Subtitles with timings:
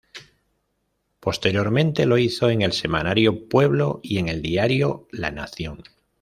[1.19, 5.83] Posteriormente lo hizo en el Semanario Pueblo y en el diario La Nación.